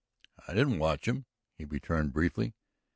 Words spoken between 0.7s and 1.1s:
watch